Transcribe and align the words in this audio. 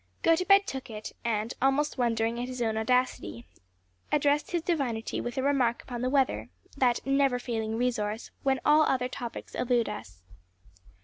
Gotobed 0.23 0.65
took 0.65 0.89
it, 0.89 1.11
and, 1.23 1.53
almost 1.61 1.99
wondering 1.99 2.39
at 2.39 2.47
his 2.47 2.59
own 2.59 2.75
audacity, 2.75 3.45
addressed 4.11 4.49
his 4.49 4.63
divinity 4.63 5.21
with 5.21 5.37
a 5.37 5.43
remark 5.43 5.83
upon 5.83 6.01
the 6.01 6.09
weather 6.09 6.49
that 6.75 7.05
never 7.05 7.37
failing 7.37 7.77
resource 7.77 8.31
when 8.41 8.59
all 8.65 8.81
other 8.81 9.07
topics 9.07 9.53
elude 9.53 9.87
us. 9.89 10.23